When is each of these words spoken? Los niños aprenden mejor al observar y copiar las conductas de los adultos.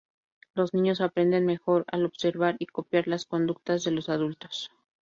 Los 0.55 0.73
niños 0.73 0.99
aprenden 0.99 1.45
mejor 1.45 1.85
al 1.91 2.07
observar 2.07 2.55
y 2.57 2.65
copiar 2.65 3.07
las 3.07 3.27
conductas 3.27 3.83
de 3.83 3.91
los 3.91 4.09
adultos. 4.09 4.71